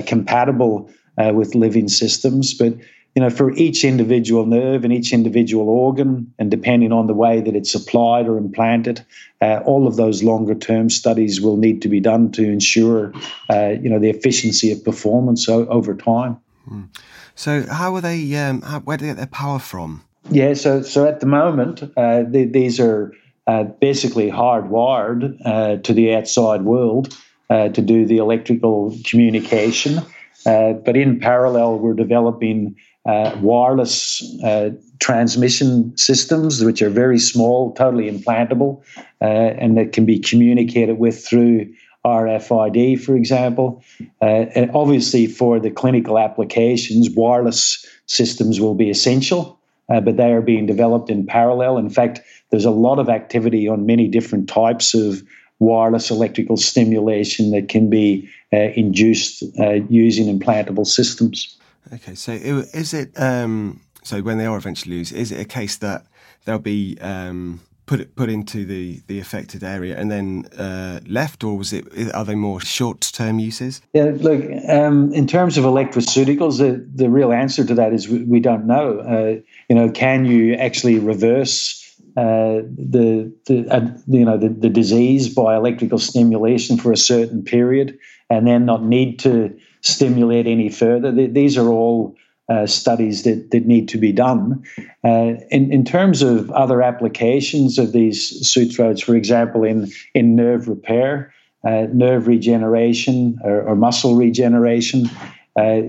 compatible 0.06 0.88
with 1.34 1.56
living 1.56 1.88
systems. 1.88 2.54
But 2.54 2.76
you 3.16 3.22
know, 3.22 3.30
for 3.30 3.54
each 3.54 3.86
individual 3.86 4.46
nerve 4.46 4.84
and 4.84 4.92
each 4.92 5.14
individual 5.14 5.70
organ, 5.70 6.34
and 6.38 6.52
depending 6.52 6.92
on 6.92 7.08
the 7.08 7.14
way 7.14 7.40
that 7.40 7.56
it's 7.56 7.74
applied 7.74 8.28
or 8.28 8.38
implanted, 8.38 9.06
uh, 9.42 9.62
all 9.66 9.88
of 9.88 9.96
those 9.96 10.22
longer 10.22 10.54
term 10.54 10.90
studies 10.90 11.40
will 11.40 11.56
need 11.56 11.82
to 11.82 11.88
be 11.88 12.02
done 12.02 12.30
to 12.34 12.44
ensure, 12.44 13.14
uh, 13.50 13.70
you 13.82 13.90
know, 13.90 14.00
the 14.00 14.10
efficiency 14.10 14.70
of 14.72 14.84
performance 14.84 15.48
o- 15.48 15.66
over 15.68 15.96
time. 15.96 16.38
Mm. 16.70 16.90
So, 17.36 17.64
how 17.64 17.96
are 17.96 18.02
they? 18.02 18.36
Um, 18.36 18.62
how, 18.62 18.82
where 18.82 18.98
do 18.98 19.06
they 19.06 19.12
get 19.12 19.18
their 19.18 19.28
power 19.28 19.60
from? 19.60 20.04
Yeah, 20.30 20.54
so 20.54 20.82
so 20.82 21.08
at 21.08 21.22
the 21.22 21.26
moment, 21.26 21.84
uh, 21.96 22.24
the, 22.28 22.46
these 22.46 22.82
are 22.82 23.14
uh, 23.48 23.64
basically 23.64 24.30
hardwired 24.30 25.40
uh, 25.46 25.78
to 25.78 25.94
the 25.94 26.16
outside 26.16 26.64
world 26.64 27.16
uh, 27.50 27.70
to 27.70 27.82
do 27.82 28.06
the 28.06 28.18
electrical 28.18 28.94
communication. 29.06 30.02
but 30.44 30.98
in 30.98 31.20
parallel, 31.20 31.80
we're 31.80 31.94
developing 31.94 32.76
uh, 33.06 33.38
wireless 33.40 34.24
uh, 34.44 34.72
transmission 35.00 35.96
systems, 35.96 36.64
which 36.64 36.82
are 36.82 36.90
very 36.90 37.20
small, 37.20 37.72
totally 37.74 38.10
implantable, 38.10 38.82
uh, 39.22 39.26
and 39.26 39.78
that 39.78 39.94
can 39.94 40.06
be 40.06 40.20
communicated 40.20 40.98
with 40.98 41.24
through 41.24 41.72
RFID, 42.04 43.00
for 43.00 43.16
example. 43.16 43.84
Uh, 44.22 44.46
and 44.56 44.72
obviously, 44.74 45.28
for 45.28 45.60
the 45.60 45.70
clinical 45.70 46.18
applications, 46.18 47.10
wireless 47.12 47.86
systems 48.08 48.60
will 48.60 48.76
be 48.76 48.90
essential, 48.90 49.60
uh, 49.90 50.02
but 50.02 50.18
they 50.18 50.32
are 50.32 50.42
being 50.42 50.66
developed 50.66 51.10
in 51.12 51.28
parallel. 51.28 51.78
In 51.78 51.92
fact, 51.92 52.22
there's 52.50 52.66
a 52.66 52.72
lot 52.72 52.98
of 52.98 53.08
activity 53.08 53.68
on 53.68 53.86
many 53.86 54.08
different 54.08 54.50
types 54.50 54.96
of 54.96 55.22
wireless 55.60 56.10
electrical 56.10 56.58
stimulation 56.58 57.52
that 57.52 57.70
can 57.70 57.90
be 57.90 58.28
uh, 58.52 58.72
induced 58.76 59.44
using 59.90 60.40
implantable 60.40 60.86
systems. 60.88 61.56
Okay, 61.94 62.16
so 62.16 62.32
is 62.32 62.94
it 62.94 63.12
um, 63.20 63.82
so 64.04 64.22
when 64.22 64.38
they 64.38 64.46
are 64.46 64.58
eventually 64.58 64.98
used, 64.98 65.14
is 65.14 65.32
it 65.32 65.40
a 65.40 65.46
case 65.46 65.78
that 65.78 66.06
they'll 66.46 66.60
be 66.60 66.98
um, 67.02 67.62
put 67.86 68.16
put 68.16 68.30
into 68.30 68.66
the, 68.66 69.02
the 69.08 69.20
affected 69.20 69.64
area 69.64 69.98
and 69.98 70.12
then 70.12 70.46
uh, 70.58 71.00
left, 71.08 71.44
or 71.44 71.58
was 71.58 71.74
it 71.74 71.86
are 72.14 72.26
they 72.26 72.36
more 72.36 72.62
short 72.62 73.02
term 73.02 73.40
uses? 73.40 73.82
Yeah, 73.94 74.12
look, 74.16 74.44
um, 74.70 75.14
in 75.14 75.28
terms 75.28 75.58
of 75.58 75.66
electroceuticals, 75.66 76.60
the, 76.60 76.86
the 76.94 77.10
real 77.10 77.32
answer 77.32 77.66
to 77.66 77.74
that 77.76 77.94
is 77.94 78.08
we, 78.08 78.24
we 78.24 78.40
don't 78.40 78.66
know. 78.66 79.00
Uh, 79.00 79.42
you 79.70 79.76
know, 79.76 79.90
can 79.90 80.26
you 80.26 80.54
actually 80.56 81.00
reverse? 81.00 81.82
Uh, 82.18 82.64
the, 82.78 83.30
the 83.46 83.68
uh, 83.70 83.86
you 84.08 84.24
know 84.24 84.38
the, 84.38 84.48
the 84.48 84.70
disease 84.70 85.28
by 85.28 85.54
electrical 85.54 85.98
stimulation 85.98 86.78
for 86.78 86.94
a 86.94 86.98
certain 86.98 87.44
period, 87.44 87.98
and 88.30 88.48
then 88.48 88.66
not 88.66 88.84
need 88.84 89.20
to 89.20 89.54
stimulate 89.86 90.48
any 90.48 90.70
further. 90.70 91.12
These 91.12 91.58
are 91.58 91.70
all 91.70 92.16
uh, 92.50 92.66
studies 92.66 93.24
that, 93.24 93.52
that 93.52 93.66
need 93.66 93.88
to 93.90 93.98
be 93.98 94.12
done. 94.12 94.64
Uh, 95.04 95.34
in, 95.50 95.72
in 95.72 95.86
terms 95.86 96.22
of 96.22 96.52
other 96.52 96.82
applications 96.82 97.78
of 97.78 97.92
these 97.92 98.50
Sutrodes, 98.50 99.02
for 99.02 99.16
example, 99.16 99.64
in, 99.64 99.92
in 100.14 100.36
nerve 100.36 100.68
repair, 100.68 101.34
uh, 101.66 101.88
nerve 101.94 102.28
regeneration, 102.28 103.40
or, 103.44 103.64
or 103.64 103.76
muscle 103.76 104.16
regeneration, 104.16 105.10
uh, 105.56 105.82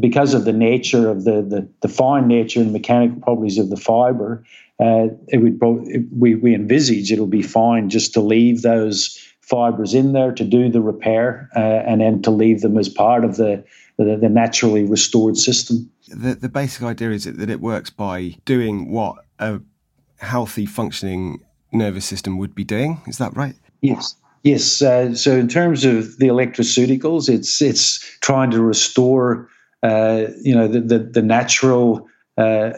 because 0.00 0.34
of 0.34 0.44
the 0.44 0.52
nature 0.52 1.08
of 1.08 1.24
the, 1.24 1.40
the, 1.42 1.68
the, 1.82 1.88
fine 1.88 2.26
nature 2.26 2.60
and 2.60 2.72
mechanical 2.72 3.20
properties 3.20 3.58
of 3.58 3.70
the 3.70 3.76
fiber, 3.76 4.44
uh, 4.80 5.06
it 5.28 5.38
would 5.38 5.60
we, 6.10 6.34
we 6.34 6.54
envisage 6.54 7.12
it'll 7.12 7.26
be 7.26 7.42
fine 7.42 7.88
just 7.88 8.12
to 8.12 8.20
leave 8.20 8.62
those 8.62 9.16
fibers 9.48 9.94
in 9.94 10.12
there 10.12 10.32
to 10.32 10.44
do 10.44 10.70
the 10.70 10.80
repair 10.80 11.50
uh, 11.54 11.60
and 11.86 12.00
then 12.00 12.22
to 12.22 12.30
leave 12.30 12.62
them 12.62 12.78
as 12.78 12.88
part 12.88 13.24
of 13.24 13.36
the, 13.36 13.62
the, 13.98 14.16
the 14.16 14.28
naturally 14.28 14.84
restored 14.84 15.36
system. 15.36 15.90
The, 16.08 16.34
the 16.34 16.48
basic 16.48 16.82
idea 16.82 17.10
is 17.10 17.24
that 17.24 17.50
it 17.50 17.60
works 17.60 17.90
by 17.90 18.36
doing 18.44 18.90
what 18.90 19.16
a 19.38 19.60
healthy 20.18 20.66
functioning 20.66 21.44
nervous 21.72 22.06
system 22.06 22.38
would 22.38 22.54
be 22.54 22.64
doing. 22.64 23.00
Is 23.06 23.18
that 23.18 23.36
right? 23.36 23.54
Yes. 23.82 24.16
Yes. 24.44 24.82
Uh, 24.82 25.14
so 25.14 25.36
in 25.36 25.48
terms 25.48 25.84
of 25.84 26.18
the 26.18 26.28
electroceuticals, 26.28 27.28
it's 27.28 27.60
it's 27.60 27.98
trying 28.20 28.50
to 28.50 28.62
restore, 28.62 29.48
uh, 29.82 30.26
you 30.42 30.54
know, 30.54 30.68
the 30.68 30.80
the, 30.80 30.98
the 30.98 31.22
natural 31.22 32.06
uh, 32.36 32.72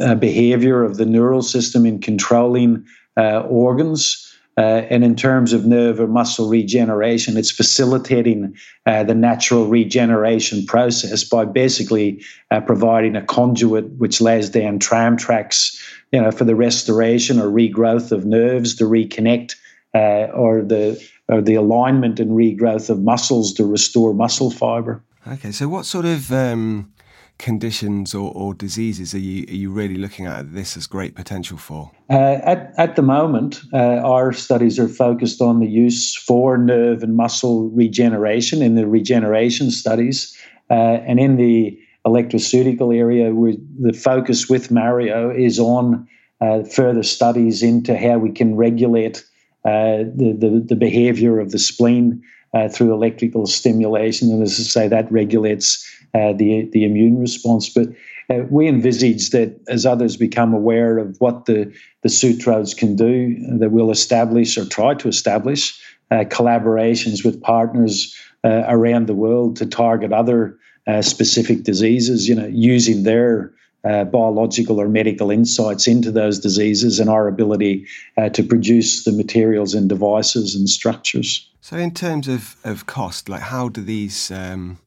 uh 0.00 0.14
behavior 0.14 0.84
of 0.84 0.96
the 0.96 1.06
neural 1.06 1.42
system 1.42 1.86
in 1.86 2.00
controlling 2.00 2.84
uh, 3.16 3.40
organs. 3.40 4.27
Uh, 4.58 4.84
and 4.90 5.04
in 5.04 5.14
terms 5.14 5.52
of 5.52 5.66
nerve 5.66 6.00
or 6.00 6.08
muscle 6.08 6.48
regeneration, 6.48 7.36
it's 7.36 7.52
facilitating 7.52 8.56
uh, 8.86 9.04
the 9.04 9.14
natural 9.14 9.68
regeneration 9.68 10.66
process 10.66 11.22
by 11.22 11.44
basically 11.44 12.20
uh, 12.50 12.60
providing 12.60 13.14
a 13.14 13.22
conduit 13.22 13.88
which 13.98 14.20
lays 14.20 14.50
down 14.50 14.80
tram 14.80 15.16
tracks, 15.16 15.80
you 16.10 16.20
know, 16.20 16.32
for 16.32 16.42
the 16.42 16.56
restoration 16.56 17.38
or 17.38 17.46
regrowth 17.46 18.10
of 18.10 18.26
nerves 18.26 18.74
to 18.74 18.84
reconnect, 18.84 19.54
uh, 19.94 20.26
or 20.34 20.62
the 20.62 21.00
or 21.28 21.40
the 21.40 21.54
alignment 21.54 22.18
and 22.18 22.32
regrowth 22.32 22.90
of 22.90 23.00
muscles 23.00 23.52
to 23.52 23.64
restore 23.64 24.12
muscle 24.12 24.50
fiber. 24.50 25.00
Okay, 25.24 25.52
so 25.52 25.68
what 25.68 25.86
sort 25.86 26.04
of 26.04 26.32
um, 26.32 26.92
conditions 27.38 28.14
or, 28.14 28.32
or 28.34 28.52
diseases 28.52 29.14
are 29.14 29.18
you, 29.18 29.44
are 29.48 29.56
you 29.56 29.70
really 29.70 29.96
looking 29.96 30.26
at 30.26 30.52
this 30.52 30.76
as 30.76 30.86
great 30.86 31.14
potential 31.14 31.56
for? 31.56 31.90
Uh, 32.10 32.38
at, 32.42 32.72
at 32.76 32.96
the 32.96 33.02
moment, 33.02 33.60
uh, 33.72 33.76
our 33.76 34.32
studies 34.32 34.78
are 34.78 34.88
focused 34.88 35.40
on 35.40 35.60
the 35.60 35.66
use 35.66 36.16
for 36.16 36.58
nerve 36.58 37.02
and 37.02 37.16
muscle 37.16 37.70
regeneration 37.70 38.60
in 38.62 38.74
the 38.74 38.86
regeneration 38.86 39.70
studies. 39.70 40.36
Uh, 40.70 40.98
and 41.06 41.20
in 41.20 41.36
the 41.36 41.78
electroceutical 42.06 42.96
area, 42.96 43.32
the 43.80 43.92
focus 43.92 44.48
with 44.48 44.70
Mario 44.70 45.30
is 45.30 45.58
on 45.58 46.06
uh, 46.40 46.62
further 46.64 47.02
studies 47.02 47.62
into 47.62 47.96
how 47.96 48.18
we 48.18 48.30
can 48.30 48.56
regulate 48.56 49.24
the, 49.64 50.34
the, 50.38 50.64
the 50.66 50.76
behavior 50.76 51.38
of 51.40 51.50
the 51.50 51.58
spleen 51.58 52.22
uh, 52.54 52.68
through 52.68 52.92
electrical 52.92 53.46
stimulation, 53.46 54.30
and 54.30 54.42
as 54.42 54.58
I 54.58 54.62
say, 54.62 54.88
that 54.88 55.10
regulates 55.12 55.86
uh, 56.14 56.32
the 56.32 56.68
the 56.72 56.84
immune 56.84 57.18
response. 57.20 57.68
But 57.68 57.88
uh, 58.30 58.44
we 58.50 58.68
envisage 58.68 59.30
that 59.30 59.60
as 59.68 59.84
others 59.84 60.16
become 60.16 60.54
aware 60.54 60.98
of 60.98 61.16
what 61.18 61.46
the 61.46 61.72
the 62.02 62.08
sutrodes 62.08 62.74
can 62.74 62.96
do, 62.96 63.36
that 63.58 63.70
we'll 63.70 63.90
establish 63.90 64.56
or 64.56 64.64
try 64.64 64.94
to 64.94 65.08
establish 65.08 65.78
uh, 66.10 66.24
collaborations 66.24 67.24
with 67.24 67.42
partners 67.42 68.16
uh, 68.44 68.64
around 68.68 69.06
the 69.06 69.14
world 69.14 69.56
to 69.56 69.66
target 69.66 70.12
other 70.12 70.58
uh, 70.86 71.02
specific 71.02 71.64
diseases. 71.64 72.28
You 72.28 72.34
know, 72.34 72.46
using 72.46 73.02
their 73.02 73.52
biological 73.84 74.80
or 74.80 74.88
medical 74.88 75.30
insights 75.30 75.86
into 75.86 76.10
those 76.10 76.40
diseases 76.40 77.00
and 77.00 77.08
our 77.08 77.26
ability 77.26 77.86
to 78.34 78.42
produce 78.42 79.04
the 79.04 79.12
materials 79.12 79.72
and 79.72 79.88
devices 79.88 80.54
and 80.54 80.68
structures. 80.68 81.48
So, 81.62 81.76
in 81.76 81.94
terms 81.94 82.28
of, 82.28 82.56
of 82.64 82.84
cost, 82.84 83.30
like 83.30 83.40
how 83.40 83.70
do 83.70 83.82
these 83.82 84.30
um, 84.30 84.78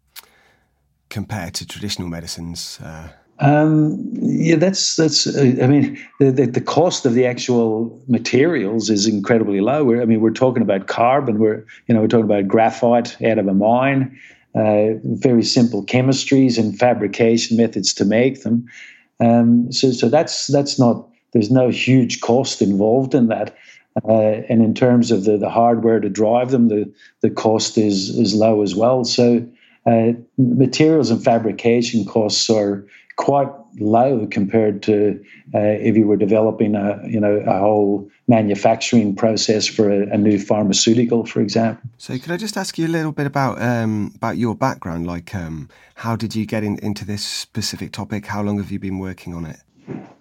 compare 1.11 1.51
to 1.51 1.67
traditional 1.67 2.07
medicines? 2.07 2.79
Uh... 2.83 3.09
Um, 3.37 4.09
yeah, 4.13 4.55
that's 4.55 4.95
that's. 4.95 5.27
Uh, 5.27 5.55
I 5.61 5.67
mean, 5.67 5.99
the, 6.19 6.31
the, 6.31 6.45
the 6.47 6.61
cost 6.61 7.05
of 7.05 7.13
the 7.13 7.27
actual 7.27 8.01
materials 8.07 8.89
is 8.89 9.05
incredibly 9.05 9.61
low. 9.61 9.83
We're, 9.83 10.01
I 10.01 10.05
mean, 10.05 10.21
we're 10.21 10.31
talking 10.31 10.63
about 10.63 10.87
carbon. 10.87 11.37
We're 11.37 11.65
you 11.87 11.93
know 11.93 12.01
we're 12.01 12.07
talking 12.07 12.25
about 12.25 12.47
graphite 12.47 13.21
out 13.21 13.37
of 13.37 13.47
a 13.47 13.53
mine 13.53 14.17
uh, 14.55 14.95
very 15.03 15.43
simple 15.43 15.85
chemistries 15.85 16.57
and 16.57 16.77
fabrication 16.77 17.57
methods 17.57 17.93
to 17.93 18.05
make 18.05 18.43
them. 18.43 18.67
Um, 19.19 19.71
so, 19.71 19.91
so 19.91 20.09
that's 20.09 20.47
that's 20.47 20.79
not. 20.79 21.07
There's 21.33 21.51
no 21.51 21.69
huge 21.69 22.19
cost 22.19 22.61
involved 22.61 23.15
in 23.15 23.27
that. 23.27 23.55
Uh, 24.07 24.41
and 24.49 24.61
in 24.61 24.73
terms 24.73 25.11
of 25.11 25.23
the, 25.23 25.37
the 25.37 25.49
hardware 25.49 25.99
to 25.99 26.09
drive 26.09 26.51
them, 26.51 26.67
the, 26.67 26.91
the 27.21 27.29
cost 27.29 27.77
is 27.77 28.09
is 28.09 28.33
low 28.33 28.61
as 28.61 28.75
well. 28.75 29.05
So 29.05 29.45
uh, 29.85 30.11
materials 30.37 31.09
and 31.09 31.23
fabrication 31.23 32.05
costs 32.05 32.49
are 32.49 32.85
quite 33.15 33.49
low 33.79 34.27
compared 34.27 34.83
to 34.83 35.23
uh, 35.53 35.59
if 35.59 35.95
you 35.95 36.05
were 36.05 36.17
developing 36.17 36.75
a 36.75 36.99
you 37.07 37.19
know 37.19 37.37
a 37.47 37.59
whole 37.59 38.09
manufacturing 38.27 39.15
process 39.15 39.67
for 39.67 39.91
a, 39.91 40.07
a, 40.13 40.17
new 40.17 40.39
pharmaceutical, 40.39 41.25
for 41.25 41.41
example. 41.41 41.89
So, 41.97 42.17
could 42.17 42.31
I 42.31 42.37
just 42.37 42.57
ask 42.57 42.77
you 42.77 42.87
a 42.87 42.89
little 42.89 43.11
bit 43.11 43.27
about 43.27 43.61
um, 43.61 44.11
about 44.15 44.37
your 44.37 44.55
background? 44.55 45.07
Like, 45.07 45.33
um, 45.35 45.69
how 45.95 46.15
did 46.15 46.35
you 46.35 46.45
get 46.45 46.63
in, 46.63 46.77
into 46.79 47.05
this 47.05 47.23
specific 47.23 47.91
topic? 47.91 48.25
How 48.25 48.41
long 48.41 48.57
have 48.57 48.71
you 48.71 48.79
been 48.79 48.99
working 48.99 49.33
on 49.33 49.45
it? 49.45 49.57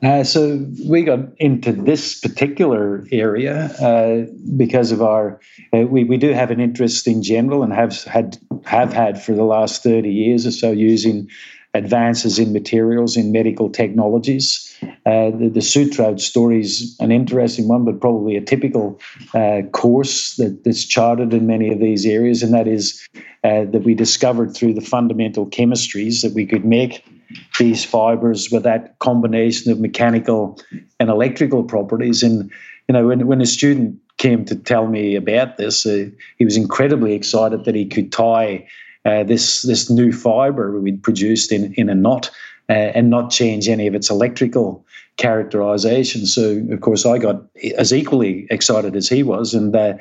Uh, 0.02 0.24
so 0.24 0.66
we 0.88 1.02
got 1.02 1.20
into 1.38 1.72
this 1.72 2.18
particular 2.18 3.06
area 3.12 3.66
uh, 3.80 4.26
because 4.56 4.92
of 4.92 5.02
our 5.02 5.38
uh, 5.74 5.80
we, 5.80 6.04
we 6.04 6.16
do 6.16 6.32
have 6.32 6.50
an 6.50 6.58
interest 6.60 7.06
in 7.06 7.22
general 7.22 7.62
and 7.62 7.72
have 7.72 8.02
had 8.04 8.38
have 8.64 8.92
had 8.92 9.22
for 9.22 9.32
the 9.34 9.44
last 9.44 9.82
30 9.82 10.10
years 10.10 10.46
or 10.46 10.50
so 10.50 10.70
using 10.70 11.28
advances 11.74 12.38
in 12.38 12.52
materials 12.52 13.16
in 13.16 13.30
medical 13.30 13.70
technologies. 13.70 14.76
Uh, 15.06 15.30
the, 15.30 15.50
the 15.52 15.60
Sutrode 15.60 16.20
story 16.20 16.60
is 16.60 16.96
an 16.98 17.12
interesting 17.12 17.68
one, 17.68 17.84
but 17.84 18.00
probably 18.00 18.36
a 18.36 18.40
typical 18.40 19.00
uh, 19.34 19.62
course 19.72 20.36
that, 20.36 20.64
that's 20.64 20.84
charted 20.84 21.32
in 21.32 21.46
many 21.46 21.72
of 21.72 21.78
these 21.78 22.06
areas, 22.06 22.42
and 22.42 22.52
that 22.52 22.66
is 22.66 23.06
uh, 23.44 23.64
that 23.66 23.82
we 23.84 23.94
discovered 23.94 24.54
through 24.54 24.74
the 24.74 24.80
fundamental 24.80 25.46
chemistries 25.46 26.22
that 26.22 26.32
we 26.34 26.44
could 26.44 26.64
make 26.64 27.04
these 27.58 27.84
fibers 27.84 28.50
with 28.50 28.64
that 28.64 28.98
combination 28.98 29.70
of 29.70 29.78
mechanical 29.78 30.60
and 30.98 31.08
electrical 31.08 31.62
properties. 31.62 32.22
And 32.24 32.50
you 32.88 32.92
know, 32.92 33.06
when 33.06 33.26
when 33.28 33.40
a 33.40 33.46
student 33.46 33.96
came 34.20 34.44
to 34.44 34.54
tell 34.54 34.86
me 34.86 35.16
about 35.16 35.56
this, 35.56 35.86
uh, 35.86 36.04
he 36.36 36.44
was 36.44 36.56
incredibly 36.56 37.14
excited 37.14 37.64
that 37.64 37.74
he 37.74 37.86
could 37.86 38.12
tie 38.12 38.68
uh, 39.06 39.24
this 39.24 39.62
this 39.62 39.88
new 39.88 40.12
fiber 40.12 40.78
we'd 40.78 41.02
produced 41.02 41.50
in 41.50 41.72
in 41.74 41.88
a 41.88 41.94
knot 41.94 42.30
uh, 42.68 42.92
and 42.94 43.08
not 43.08 43.30
change 43.30 43.66
any 43.66 43.86
of 43.86 43.94
its 43.94 44.10
electrical 44.10 44.84
characterization. 45.16 46.26
So 46.26 46.62
of 46.70 46.80
course 46.82 47.06
I 47.06 47.18
got 47.18 47.42
as 47.78 47.92
equally 47.92 48.46
excited 48.50 48.94
as 48.94 49.08
he 49.08 49.22
was, 49.22 49.54
and 49.54 49.74
uh, 49.74 49.94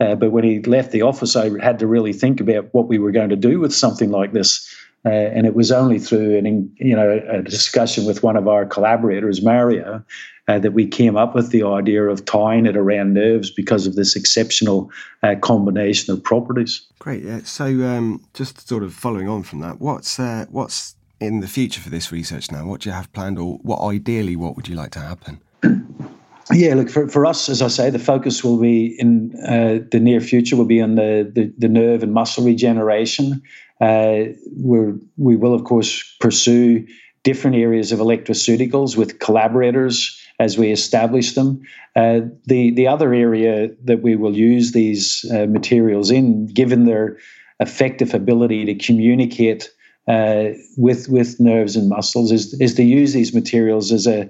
uh, 0.00 0.14
but 0.14 0.32
when 0.32 0.44
he 0.44 0.60
left 0.62 0.90
the 0.90 1.02
office, 1.02 1.36
I 1.36 1.50
had 1.62 1.78
to 1.78 1.86
really 1.86 2.14
think 2.14 2.40
about 2.40 2.72
what 2.72 2.88
we 2.88 2.98
were 2.98 3.12
going 3.12 3.30
to 3.30 3.36
do 3.36 3.60
with 3.60 3.74
something 3.74 4.10
like 4.10 4.32
this. 4.32 4.74
Uh, 5.04 5.10
and 5.36 5.46
it 5.46 5.54
was 5.54 5.70
only 5.70 5.98
through 5.98 6.36
an 6.38 6.74
you 6.78 6.96
know 6.96 7.20
a 7.28 7.42
discussion 7.42 8.06
with 8.06 8.22
one 8.22 8.36
of 8.36 8.48
our 8.48 8.64
collaborators, 8.64 9.42
Mario, 9.42 10.02
uh, 10.48 10.58
that 10.58 10.72
we 10.72 10.86
came 10.86 11.16
up 11.16 11.34
with 11.34 11.50
the 11.50 11.62
idea 11.62 12.04
of 12.04 12.24
tying 12.24 12.66
it 12.66 12.76
around 12.76 13.14
nerves 13.14 13.50
because 13.50 13.86
of 13.86 13.96
this 13.96 14.14
exceptional 14.14 14.90
uh, 15.22 15.34
combination 15.40 16.12
of 16.12 16.22
properties. 16.22 16.86
Great. 16.98 17.22
Yeah. 17.22 17.40
So, 17.44 17.64
um, 17.64 18.24
just 18.34 18.68
sort 18.68 18.82
of 18.82 18.94
following 18.94 19.28
on 19.28 19.42
from 19.42 19.60
that, 19.60 19.80
what's 19.80 20.18
uh, 20.18 20.46
what's 20.50 20.94
in 21.20 21.40
the 21.40 21.48
future 21.48 21.80
for 21.80 21.90
this 21.90 22.12
research 22.12 22.50
now? 22.50 22.66
What 22.66 22.82
do 22.82 22.90
you 22.90 22.94
have 22.94 23.12
planned, 23.12 23.38
or 23.38 23.58
what 23.62 23.80
ideally, 23.80 24.36
what 24.36 24.56
would 24.56 24.68
you 24.68 24.74
like 24.74 24.92
to 24.92 25.00
happen? 25.00 25.40
Yeah, 26.52 26.74
look 26.74 26.88
for, 26.88 27.08
for 27.08 27.26
us, 27.26 27.48
as 27.48 27.60
I 27.60 27.66
say, 27.66 27.90
the 27.90 27.98
focus 27.98 28.44
will 28.44 28.58
be 28.58 28.94
in 29.00 29.34
uh, 29.44 29.80
the 29.90 29.98
near 29.98 30.20
future 30.20 30.54
will 30.54 30.64
be 30.64 30.80
on 30.80 30.94
the, 30.94 31.28
the, 31.34 31.52
the 31.58 31.68
nerve 31.68 32.04
and 32.04 32.14
muscle 32.14 32.44
regeneration. 32.44 33.42
Uh, 33.80 34.26
we 34.56 34.92
we 35.16 35.36
will 35.36 35.54
of 35.54 35.64
course 35.64 36.04
pursue 36.20 36.86
different 37.24 37.56
areas 37.56 37.90
of 37.90 37.98
electroceuticals 37.98 38.96
with 38.96 39.18
collaborators 39.18 40.22
as 40.38 40.58
we 40.58 40.70
establish 40.70 41.34
them. 41.34 41.62
Uh, 41.94 42.20
the 42.44 42.70
the 42.72 42.86
other 42.86 43.14
area 43.14 43.70
that 43.84 44.02
we 44.02 44.16
will 44.16 44.36
use 44.36 44.72
these 44.72 45.24
uh, 45.32 45.46
materials 45.46 46.10
in, 46.10 46.46
given 46.46 46.84
their 46.84 47.18
effective 47.60 48.14
ability 48.14 48.64
to 48.66 48.74
communicate 48.74 49.70
uh, 50.08 50.48
with 50.76 51.08
with 51.08 51.40
nerves 51.40 51.76
and 51.76 51.88
muscles, 51.88 52.30
is 52.32 52.54
is 52.60 52.74
to 52.74 52.82
use 52.82 53.12
these 53.12 53.34
materials 53.34 53.92
as 53.92 54.06
a 54.06 54.28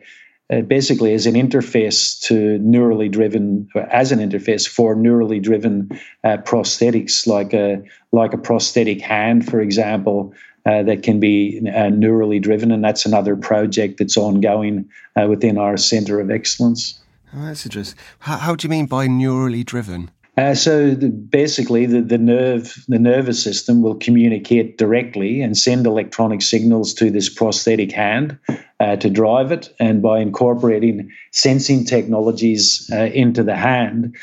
uh, 0.49 0.61
basically 0.61 1.13
as 1.13 1.27
an 1.27 1.35
interface 1.35 2.21
to 2.21 2.59
neurally 2.61 3.11
driven 3.11 3.69
as 3.91 4.13
an 4.13 4.21
interface 4.21 4.69
for 4.69 4.95
neurally 4.95 5.43
driven 5.43 5.89
uh, 6.23 6.37
prosthetics 6.39 7.27
like 7.27 7.53
a 7.53 7.83
like 8.13 8.33
a 8.33 8.39
prosthetic 8.39 9.01
hand 9.01 9.45
for 9.45 9.61
example 9.61 10.33
uh, 10.67 10.83
that 10.83 11.05
can 11.05 11.21
be 11.21 11.61
uh, 11.69 11.91
neurally 11.91 12.43
driven, 12.43 12.73
and 12.73 12.83
that's 12.83 13.07
another 13.07 13.37
project 13.37 13.99
that's 13.99 14.17
ongoing 14.17 14.89
uh, 15.15 15.27
within 15.29 15.59
our 15.59 15.77
Centre 15.77 16.19
of 16.19 16.29
Excellence. 16.29 17.01
Oh, 17.33 17.45
that's 17.45 17.65
interesting. 17.65 17.97
How, 18.19 18.37
how, 18.39 18.57
do 18.57 18.67
you 18.67 18.71
mean 18.71 18.87
by 18.87 19.07
neurally 19.07 19.65
driven? 19.65 20.11
Uh, 20.37 20.55
so 20.55 20.93
the, 20.93 21.09
basically, 21.09 21.87
the, 21.87 22.01
the 22.01 22.19
nerve, 22.19 22.85
the 22.89 22.99
nervous 22.99 23.41
system 23.41 23.81
will 23.81 23.95
communicate 23.95 24.77
directly 24.77 25.41
and 25.41 25.57
send 25.57 25.87
electronic 25.87 26.43
signals 26.43 26.93
to 26.95 27.13
this 27.13 27.29
prosthetic 27.29 27.93
hand 27.93 28.37
uh, 28.81 28.97
to 28.97 29.09
drive 29.09 29.53
it. 29.53 29.73
And 29.79 30.03
by 30.03 30.19
incorporating 30.19 31.13
sensing 31.31 31.85
technologies 31.85 32.91
into 32.91 33.45
the 33.45 33.55
hand, 33.55 34.17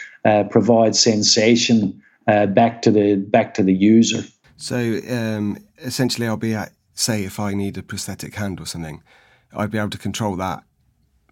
provide 0.51 0.95
sensation 0.97 2.01
back 2.27 2.81
to 2.81 2.91
the 2.91 3.15
back 3.15 3.53
to 3.53 3.63
the 3.63 3.73
user. 3.73 4.23
So 4.63 5.01
um, 5.09 5.57
essentially, 5.79 6.25
I'll 6.25 6.37
be 6.37 6.53
at, 6.53 6.71
say, 6.93 7.25
if 7.25 7.37
I 7.37 7.53
need 7.53 7.77
a 7.77 7.83
prosthetic 7.83 8.35
hand 8.35 8.61
or 8.61 8.65
something, 8.65 9.03
I'd 9.53 9.71
be 9.71 9.77
able 9.77 9.89
to 9.89 9.97
control 9.97 10.37
that 10.37 10.63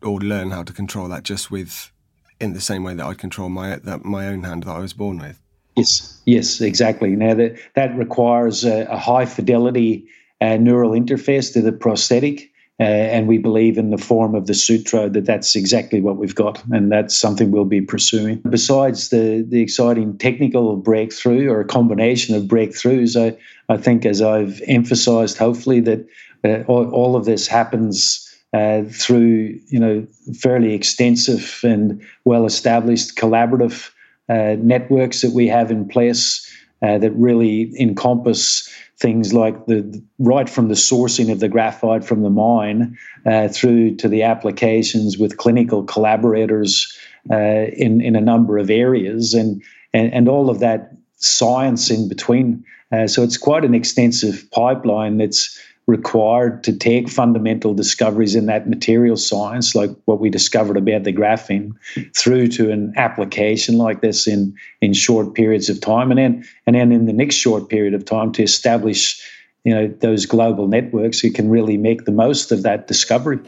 or 0.01 0.19
learn 0.19 0.51
how 0.51 0.63
to 0.63 0.73
control 0.73 1.07
that 1.07 1.23
just 1.23 1.49
with, 1.49 1.93
in 2.41 2.51
the 2.51 2.59
same 2.59 2.83
way 2.83 2.93
that 2.93 3.05
I 3.05 3.13
control 3.13 3.47
my 3.47 3.77
that 3.77 4.03
my 4.03 4.27
own 4.27 4.43
hand 4.43 4.65
that 4.65 4.71
I 4.71 4.79
was 4.79 4.91
born 4.91 5.17
with. 5.17 5.39
Yes, 5.77 6.21
yes, 6.25 6.59
exactly. 6.59 7.15
Now 7.15 7.33
that 7.35 7.57
that 7.75 7.95
requires 7.97 8.65
a, 8.65 8.83
a 8.87 8.97
high 8.97 9.25
fidelity 9.25 10.05
uh, 10.41 10.57
neural 10.57 10.91
interface 10.91 11.53
to 11.53 11.61
the 11.61 11.71
prosthetic. 11.71 12.50
Uh, 12.79 12.83
and 12.83 13.27
we 13.27 13.37
believe 13.37 13.77
in 13.77 13.91
the 13.91 13.97
form 13.97 14.33
of 14.33 14.47
the 14.47 14.53
sutrode 14.53 15.13
that 15.13 15.25
that's 15.25 15.55
exactly 15.55 16.01
what 16.01 16.17
we've 16.17 16.33
got, 16.33 16.63
and 16.71 16.91
that's 16.91 17.15
something 17.15 17.51
we'll 17.51 17.63
be 17.63 17.81
pursuing. 17.81 18.41
Besides 18.49 19.09
the 19.09 19.45
the 19.47 19.61
exciting 19.61 20.17
technical 20.17 20.75
breakthrough 20.77 21.47
or 21.47 21.59
a 21.59 21.65
combination 21.65 22.33
of 22.33 22.43
breakthroughs, 22.43 23.15
I, 23.15 23.37
I 23.71 23.77
think, 23.77 24.03
as 24.03 24.19
I've 24.21 24.63
emphasised, 24.65 25.37
hopefully 25.37 25.79
that 25.81 26.07
uh, 26.43 26.63
all, 26.67 26.89
all, 26.89 27.15
of 27.15 27.25
this 27.25 27.45
happens 27.45 28.27
uh, 28.53 28.81
through 28.89 29.59
you 29.67 29.79
know 29.79 30.07
fairly 30.39 30.73
extensive 30.73 31.59
and 31.63 32.01
well 32.25 32.45
established 32.45 33.15
collaborative 33.15 33.91
uh, 34.27 34.55
networks 34.59 35.21
that 35.21 35.33
we 35.33 35.47
have 35.47 35.69
in 35.69 35.87
place 35.87 36.50
uh, 36.81 36.97
that 36.97 37.11
really 37.11 37.73
encompass 37.79 38.69
things 38.97 39.33
like 39.33 39.65
the 39.65 40.03
right 40.19 40.49
from 40.49 40.67
the 40.67 40.75
sourcing 40.75 41.31
of 41.31 41.39
the 41.39 41.49
graphite 41.49 42.03
from 42.03 42.21
the 42.21 42.29
mine 42.29 42.97
uh, 43.25 43.47
through 43.47 43.95
to 43.95 44.07
the 44.07 44.23
applications 44.23 45.17
with 45.17 45.37
clinical 45.37 45.83
collaborators 45.83 46.95
uh, 47.31 47.65
in 47.73 48.01
in 48.01 48.15
a 48.15 48.21
number 48.21 48.57
of 48.57 48.69
areas 48.69 49.33
and 49.33 49.61
and, 49.93 50.13
and 50.13 50.29
all 50.29 50.49
of 50.49 50.59
that 50.59 50.91
science 51.17 51.89
in 51.89 52.07
between. 52.07 52.63
Uh, 52.91 53.07
so 53.07 53.23
it's 53.23 53.37
quite 53.37 53.63
an 53.63 53.73
extensive 53.73 54.49
pipeline 54.51 55.17
that's 55.17 55.57
required 55.91 56.63
to 56.63 56.71
take 56.71 57.09
fundamental 57.09 57.73
discoveries 57.73 58.33
in 58.33 58.45
that 58.45 58.67
material 58.67 59.17
science, 59.17 59.75
like 59.75 59.91
what 60.05 60.21
we 60.21 60.29
discovered 60.29 60.77
about 60.77 61.03
the 61.03 61.11
graphene, 61.11 61.73
through 62.15 62.47
to 62.47 62.71
an 62.71 62.93
application 62.95 63.77
like 63.77 64.01
this 64.01 64.25
in 64.25 64.55
in 64.79 64.93
short 64.93 65.35
periods 65.35 65.69
of 65.69 65.81
time, 65.81 66.09
and 66.09 66.17
then 66.17 66.45
and 66.65 66.75
then 66.75 66.91
in 66.91 67.05
the 67.05 67.13
next 67.13 67.35
short 67.35 67.69
period 67.69 67.93
of 67.93 68.05
time 68.05 68.31
to 68.31 68.41
establish, 68.41 69.21
you 69.65 69.73
know, 69.75 69.87
those 69.99 70.25
global 70.25 70.67
networks 70.67 71.19
who 71.19 71.29
can 71.29 71.49
really 71.49 71.77
make 71.77 72.05
the 72.05 72.17
most 72.25 72.51
of 72.51 72.63
that 72.63 72.87
discovery. 72.87 73.39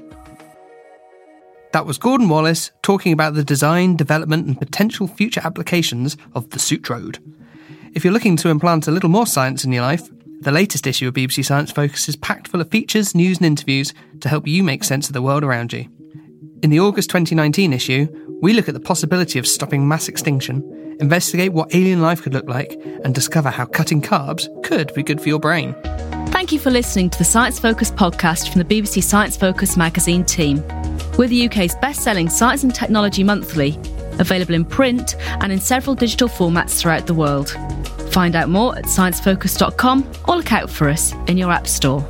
That 1.72 1.88
was 1.88 1.98
Gordon 1.98 2.30
Wallace 2.30 2.72
talking 2.84 3.14
about 3.14 3.34
the 3.34 3.44
design, 3.44 3.96
development, 3.96 4.46
and 4.46 4.60
potential 4.60 5.08
future 5.08 5.42
applications 5.44 6.18
of 6.36 6.50
the 6.52 6.60
Sutrode. 6.60 7.18
If 7.96 8.04
you're 8.04 8.14
looking 8.14 8.38
to 8.38 8.50
implant 8.50 8.88
a 8.88 8.92
little 8.92 9.10
more 9.10 9.26
science 9.26 9.66
in 9.66 9.72
your 9.72 9.82
life, 9.82 10.10
the 10.44 10.52
latest 10.52 10.86
issue 10.86 11.08
of 11.08 11.14
BBC 11.14 11.46
Science 11.46 11.72
Focus 11.72 12.10
is 12.10 12.16
packed 12.18 12.50
full 12.50 12.60
of 12.60 12.70
features, 12.70 13.16
news, 13.16 13.38
and 13.38 13.46
interviews 13.46 13.94
to 14.20 14.30
help 14.30 14.46
you 14.46 14.62
make 14.62 14.84
sense 14.84 15.08
of 15.08 15.14
the 15.14 15.22
world 15.22 15.44
around 15.44 15.72
you. 15.72 15.88
In 16.62 16.70
the 16.70 16.80
August 16.80 17.10
2019 17.10 17.72
issue, 17.72 18.08
we 18.42 18.54
look 18.54 18.68
at 18.68 18.74
the 18.74 18.80
possibility 18.80 19.40
of 19.40 19.48
stopping 19.48 19.88
mass 19.88 20.10
extinction, 20.10 20.98
investigate 21.00 21.54
what 21.54 21.74
alien 21.74 22.02
life 22.02 22.22
could 22.22 22.34
look 22.34 22.48
like, 22.48 22.74
and 23.04 23.16
discover 23.16 23.50
how 23.50 23.66
cutting 23.66 24.02
carbs 24.02 24.48
could 24.64 24.94
be 24.94 25.04
good 25.04 25.22
for 25.22 25.30
your 25.30 25.40
brain. 25.40 25.74
Thank 26.28 26.52
you 26.52 26.60
for 26.60 26.72
listening 26.72 27.10
to 27.12 27.18
the 27.18 27.24
Science 27.24 27.58
Focus 27.58 27.90
podcast 27.92 28.52
from 28.52 28.62
the 28.62 28.66
BBC 28.66 29.02
Science 29.02 29.38
Focus 29.38 29.78
magazine 29.78 30.26
team. 30.26 30.62
We're 31.18 31.30
the 31.30 31.46
UK's 31.48 31.76
best 31.76 32.02
selling 32.04 32.28
science 32.28 32.64
and 32.64 32.76
technology 32.76 33.24
monthly, 33.24 33.78
available 34.20 34.56
in 34.56 34.66
print 34.66 35.16
and 35.42 35.54
in 35.54 35.62
several 35.62 35.96
digital 35.96 36.28
formats 36.28 36.80
throughout 36.80 37.08
the 37.08 37.14
world. 37.14 37.56
Find 38.14 38.36
out 38.36 38.48
more 38.48 38.78
at 38.78 38.86
sciencefocus.com 38.86 40.12
or 40.28 40.36
look 40.38 40.54
out 40.54 40.70
for 40.70 40.88
us 40.88 41.14
in 41.28 41.36
your 41.36 41.52
App 41.52 41.66
Store. 41.68 42.08